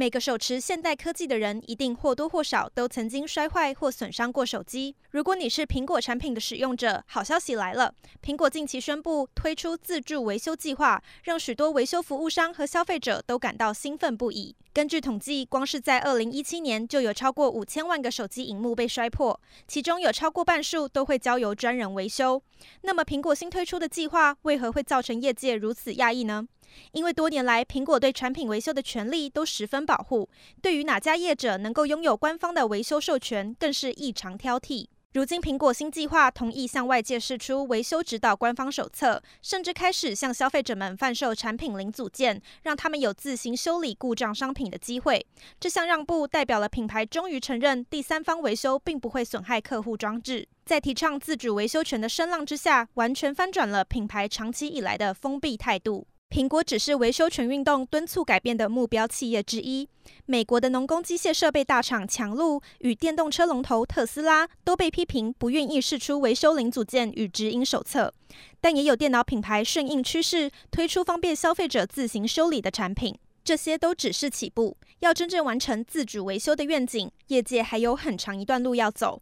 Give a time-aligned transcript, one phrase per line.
[0.00, 4.96] 每个手持现代科技的人，一定或多或少都曾经摔坏或损伤过手机。
[5.10, 7.94] 如果你是苹果产品的使用者，好消息来了！
[8.24, 14.56] 苹果近期宣布推出自助维修计划，让许多维修服务商和消费者都感到兴奋不已。
[14.72, 19.38] 根据统计，光是在2017年就有超过五千万个手机荧幕被摔破，
[19.68, 22.42] 其中有超过半数都会交由专人维修。
[22.80, 26.46] 那么，苹果新推出的计划为何会造成业界如此讶异呢？
[26.92, 30.28] 因为多年来，苹果对产品维修的权利都十分保护，
[30.60, 34.86] 对于哪家业者能够拥有官方的维修授权，更是异常挑剔。
[35.12, 45.26] 如今，苹果新计划同意向外界释出维修指导官方手册，甚至开始向消费者们贩售产品零组件，让他们有自行修理故障商品的机会。
[45.58, 50.46] 这项让步代表了品牌终于承认第三方维修并不会损害客户装置。
[50.64, 56.06] 在提倡自主维修权的声浪之下，完全翻转了品牌长期以来的封闭态度。
[56.30, 59.88] 苹果只是维修权运动敦促改变的目标企业之一。
[60.26, 68.14] 美国的农工机械设备大厂强路与电动车龙头特斯拉都被批评不愿意释出维修零组件与指引手册，
[68.60, 73.18] 但也有电脑品牌顺应趋势推出方便消费者自行修理的产品。
[73.42, 79.20] 这些都只是起步，要真正完成自主维修的愿景，业界还有很长一段路要走。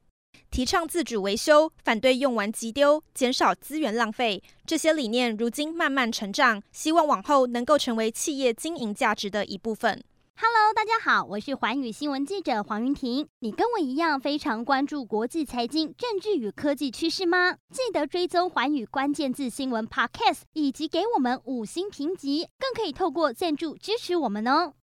[0.50, 10.02] 提倡自主维修，反对用完即丢，减少资源浪费，这些理念如今慢慢成长，希望往后能够成为企业经营价值的一部分。
[10.40, 13.26] Hello，大家好，我是寰宇新闻记者黄云婷。
[13.40, 17.56] 你跟我一样非常关注国际财经、政治与科技趋势吗？
[17.70, 24.74] 记得追踪寰宇关键字新闻 Podcast，以及给我们五星评级，更可以透过赞助支持我们哦。